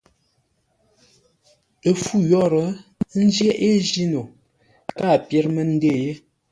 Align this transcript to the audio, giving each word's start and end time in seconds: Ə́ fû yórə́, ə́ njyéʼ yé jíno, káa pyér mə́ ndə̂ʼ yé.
Ə́ 1.89 1.93
fû 2.03 2.15
yórə́, 2.31 2.67
ə́ 3.15 3.21
njyéʼ 3.27 3.57
yé 3.63 3.71
jíno, 3.89 4.21
káa 4.97 5.15
pyér 5.27 5.45
mə́ 5.55 5.65
ndə̂ʼ 5.73 5.95
yé. 6.03 6.09